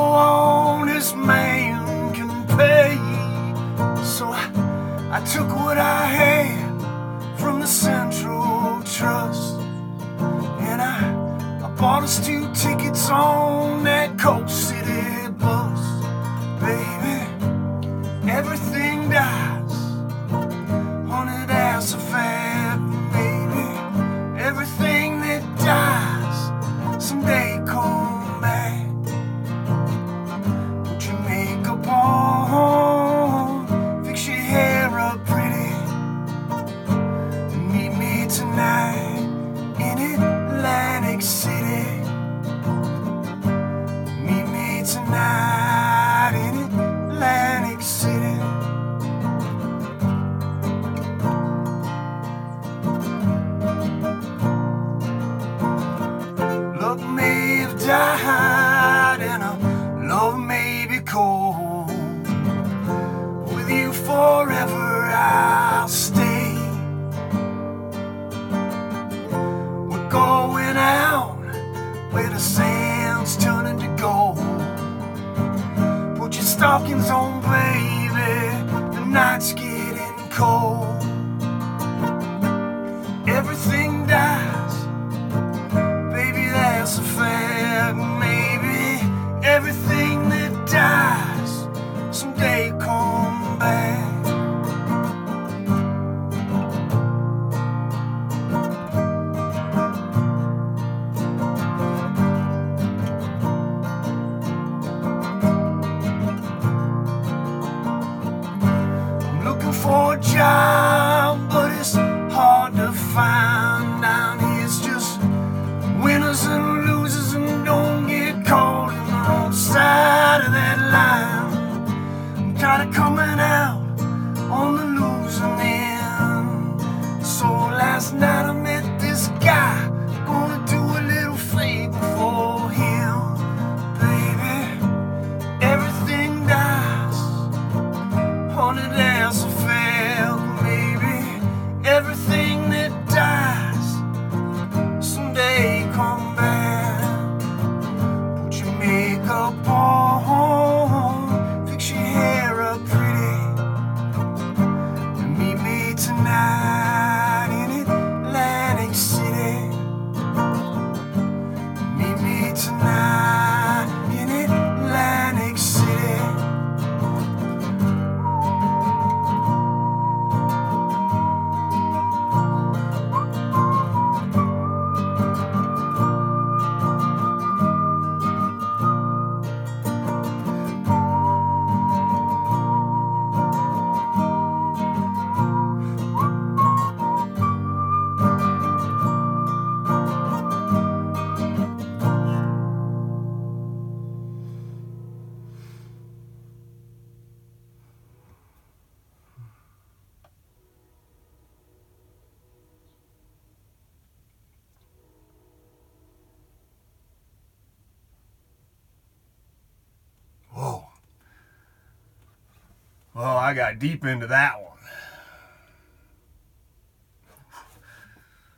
Well, 213.24 213.38
I 213.38 213.54
got 213.54 213.80
deep 213.80 214.04
into 214.04 214.28
that 214.28 214.62
one. 214.62 214.78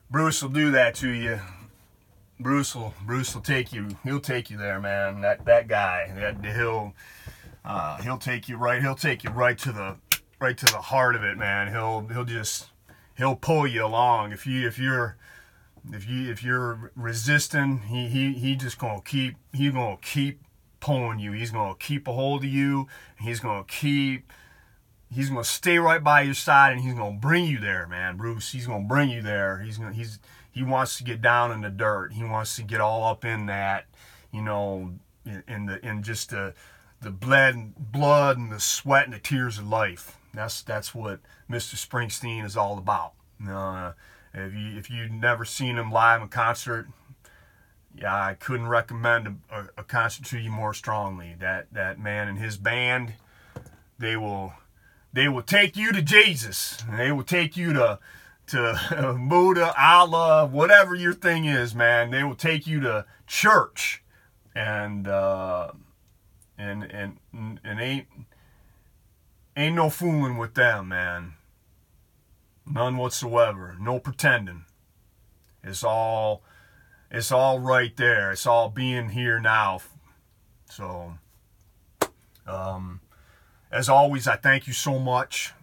Bruce 0.10 0.42
will 0.42 0.50
do 0.50 0.72
that 0.72 0.96
to 0.96 1.10
you. 1.10 1.40
Bruce 2.40 2.74
will 2.74 2.96
Bruce 3.06 3.36
will 3.36 3.44
take 3.44 3.72
you. 3.72 3.90
He'll 4.04 4.20
take 4.20 4.50
you 4.50 4.58
there, 4.58 4.80
man. 4.80 5.22
That 5.22 5.46
that 5.46 5.68
guy. 5.68 6.12
That 6.16 6.44
he'll 6.44 6.96
uh, 7.64 8.02
he'll 8.02 8.18
take 8.18 8.50
you 8.50 8.58
right. 8.58 8.82
He'll 8.82 8.96
take 8.96 9.24
you 9.24 9.30
right 9.30 9.56
to 9.60 9.72
the 9.72 9.98
right 10.42 10.58
to 10.58 10.66
the 10.66 10.82
heart 10.82 11.16
of 11.16 11.24
it, 11.24 11.38
man. 11.38 11.72
He'll 11.72 12.08
he'll 12.08 12.26
just 12.26 12.72
he'll 13.16 13.36
pull 13.36 13.68
you 13.68 13.86
along. 13.86 14.32
If 14.32 14.48
you 14.48 14.68
if 14.68 14.80
you're 14.80 15.16
if 15.94 16.10
you 16.10 16.32
if 16.32 16.44
you're 16.44 16.92
resisting, 16.96 17.82
he 17.82 18.08
he 18.08 18.34
he 18.34 18.56
just 18.56 18.80
gonna 18.80 19.04
keep 19.06 19.36
he's 19.54 19.74
gonna 19.74 19.98
keep 20.02 20.42
pulling 20.80 21.20
you. 21.20 21.34
He's 21.34 21.52
gonna 21.52 21.76
keep 21.76 22.08
a 22.08 22.14
hold 22.14 22.44
of 22.44 22.50
you. 22.50 22.88
He's 23.20 23.40
gonna 23.40 23.66
keep 23.66 24.34
he's 25.16 25.30
gonna 25.30 25.44
stay 25.46 25.80
right 25.80 26.04
by 26.04 26.22
your 26.22 26.34
side 26.34 26.74
and 26.74 26.82
he's 26.82 26.94
gonna 26.94 27.16
bring 27.16 27.46
you 27.46 27.58
there, 27.58 27.88
man. 27.88 28.18
Bruce, 28.18 28.52
he's 28.52 28.68
gonna 28.68 28.84
bring 28.84 29.10
you 29.10 29.22
there. 29.22 29.60
He's 29.60 29.78
gonna 29.78 29.94
he's 29.94 30.20
he 30.52 30.62
wants 30.62 30.98
to 30.98 31.04
get 31.04 31.22
down 31.22 31.52
in 31.52 31.62
the 31.62 31.70
dirt. 31.70 32.14
He 32.14 32.24
wants 32.24 32.56
to 32.58 32.64
get 32.64 32.82
all 32.82 33.06
up 33.06 33.24
in 33.24 33.46
that, 33.46 33.86
you 34.32 34.42
know, 34.42 34.94
in, 35.26 35.66
the 35.66 35.84
in 35.86 36.04
just 36.04 36.30
the 36.32 36.54
the 37.02 37.12
blood 37.12 37.74
blood 37.78 38.38
and 38.38 38.52
the 38.52 38.60
sweat 38.60 39.06
and 39.06 39.14
the 39.14 39.20
tears 39.20 39.58
of 39.58 39.68
life. 39.68 40.18
That's 40.34 40.62
that's 40.62 40.94
what 40.94 41.22
Mr. 41.50 41.76
Springsteen 41.76 42.44
is 42.46 42.58
all 42.58 42.78
about. 42.78 43.14
Uh, 43.48 43.94
if 44.34 44.54
you 44.54 44.78
if 44.78 44.90
you've 44.90 45.12
never 45.12 45.46
seen 45.46 45.78
him 45.78 45.92
live 45.92 46.22
in 46.22 46.28
concert, 46.28 46.88
yeah, 47.98 48.14
I 48.14 48.34
couldn't 48.34 48.68
recommend 48.68 49.40
a, 49.50 49.68
a 49.78 49.84
concert 49.84 50.26
to 50.26 50.40
you 50.40 50.52
more 50.52 50.74
strongly. 50.74 51.36
That 51.40 51.68
that 51.72 52.00
man 52.00 52.28
and 52.28 52.38
his 52.38 52.58
band, 52.58 53.14
they 53.98 54.18
will 54.18 54.54
they 55.16 55.28
will 55.28 55.42
take 55.42 55.76
you 55.76 55.92
to 55.92 56.02
Jesus. 56.02 56.84
They 56.96 57.12
will 57.12 57.24
take 57.24 57.58
you 57.58 57.74
to 57.74 58.00
to 58.48 59.18
Buddha, 59.30 59.74
Allah, 59.76 60.46
whatever 60.46 60.94
your 60.94 61.14
thing 61.14 61.46
is, 61.46 61.74
man. 61.74 62.12
They 62.12 62.24
will 62.24 62.36
take 62.36 62.68
you 62.68 62.80
to 62.82 63.06
church, 63.26 64.04
and 64.54 65.08
uh, 65.08 65.72
and 66.58 66.84
and 66.84 67.18
and 67.32 67.80
ain't 67.80 68.08
Ain't 69.58 69.76
no 69.76 69.90
fooling 69.90 70.38
with 70.38 70.54
them, 70.56 70.90
man. 70.90 71.36
None 72.66 72.98
whatsoever. 72.98 73.78
No 73.80 74.00
pretending. 74.00 74.66
It's 75.64 75.84
all 75.84 76.44
it's 77.10 77.32
all 77.32 77.60
right 77.60 77.96
there. 77.96 78.34
It's 78.34 78.46
all 78.46 78.70
being 78.70 79.10
here 79.10 79.40
now. 79.40 79.80
So 80.70 81.14
um 82.46 83.00
as 83.72 83.90
always, 83.90 84.28
I 84.28 84.36
thank 84.36 84.68
you 84.68 84.74
so 84.74 85.00
much. 85.00 85.54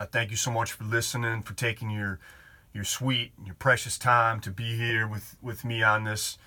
I 0.00 0.04
thank 0.04 0.30
you 0.30 0.36
so 0.36 0.50
much 0.50 0.72
for 0.72 0.84
listening, 0.84 1.42
for 1.42 1.54
taking 1.54 1.90
your 1.90 2.18
your 2.74 2.84
sweet, 2.84 3.32
your 3.44 3.54
precious 3.54 3.98
time 3.98 4.40
to 4.40 4.50
be 4.50 4.76
here 4.76 5.06
with 5.06 5.36
with 5.42 5.64
me 5.64 5.82
on 5.82 6.04
this 6.04 6.38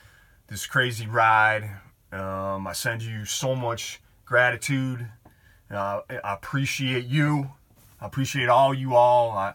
this 0.47 0.65
crazy 0.65 1.07
ride. 1.07 1.69
Um, 2.11 2.67
I 2.67 2.73
send 2.73 3.01
you 3.01 3.25
so 3.25 3.55
much 3.55 4.01
gratitude 4.25 5.07
uh, 5.69 6.01
I 6.09 6.33
appreciate 6.33 7.05
you. 7.05 7.51
I 7.99 8.05
appreciate 8.05 8.49
all 8.49 8.73
you 8.73 8.95
all. 8.95 9.31
I, 9.31 9.53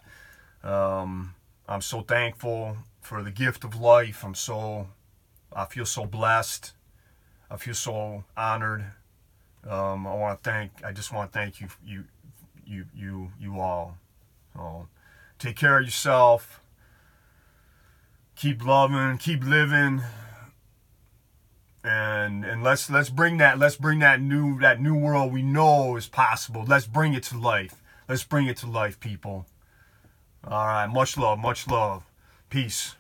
um, 0.65 1.35
I'm 1.69 1.83
so 1.83 2.01
thankful 2.01 2.77
for 3.01 3.23
the 3.23 3.31
gift 3.31 3.65
of 3.65 3.81
life. 3.81 4.25
I'm 4.25 4.35
so, 4.35 4.89
I 5.53 5.67
feel 5.67 5.87
so 5.87 6.05
blessed. 6.05 6.73
I 7.51 7.57
feel 7.57 7.75
so 7.75 8.25
honored. 8.37 8.87
Um, 9.69 10.07
I 10.07 10.15
want 10.15 10.43
to 10.43 10.51
thank, 10.51 10.73
I 10.85 10.93
just 10.93 11.13
want 11.13 11.33
to 11.33 11.39
thank 11.39 11.61
you, 11.61 11.69
you, 11.85 12.05
you, 12.67 12.85
you, 12.95 13.33
you 13.39 13.61
all. 13.61 13.99
So 14.55 14.89
take 15.39 15.57
care 15.57 15.79
of 15.79 15.85
yourself. 15.85 16.61
Keep 18.37 18.65
loving, 18.65 19.19
keep 19.19 19.45
living. 19.45 20.03
And 21.83 22.45
and 22.45 22.63
let's 22.63 22.91
let's 22.91 23.09
bring 23.09 23.39
that 23.39 23.59
let's 23.59 23.77
bring 23.77 24.01
that 24.01 24.21
new 24.21 24.59
that 24.61 24.83
new 24.83 24.95
world 24.95 25.33
we 25.33 25.43
know 25.43 25.97
is 25.97 26.07
possible. 26.07 26.65
Let's 26.67 26.87
bring 26.87 27.15
it 27.15 27.23
to 27.25 27.39
life. 27.39 27.83
Let's 28.07 28.23
bring 28.23 28.47
it 28.49 28.59
to 28.59 28.67
life 28.67 29.01
people. 29.01 29.47
All 30.45 30.67
right 30.67 30.87
much 30.87 31.17
love 31.17 31.39
much 31.39 31.67
love. 31.69 32.05
Peace 32.51 32.97